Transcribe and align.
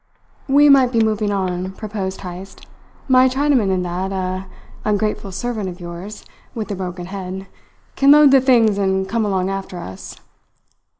"We 0.47 0.67
might 0.67 0.91
be 0.91 0.99
moving 0.99 1.31
on," 1.31 1.73
proposed 1.73 2.21
Heyst. 2.21 2.65
"My 3.07 3.29
Chinaman 3.29 3.69
and 3.71 3.85
that 3.85 4.11
ah 4.11 4.47
ungrateful 4.83 5.31
servant 5.31 5.69
of 5.69 5.79
yours, 5.79 6.25
with 6.55 6.69
the 6.69 6.75
broken 6.75 7.05
head, 7.05 7.45
can 7.95 8.09
load 8.09 8.31
the 8.31 8.41
things 8.41 8.79
and 8.79 9.07
come 9.07 9.25
along 9.27 9.51
after 9.51 9.77
us." 9.77 10.15